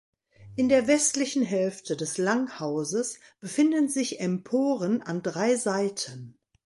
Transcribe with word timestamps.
In 0.55 0.67
der 0.67 0.87
westlichen 0.87 1.43
Hälfte 1.43 1.95
des 1.95 2.17
Langhauses 2.17 3.19
befinden 3.39 3.87
sich 3.87 4.19
Emporen 4.19 5.03
an 5.03 5.21
drei 5.21 5.55
Seiten. 5.57 6.39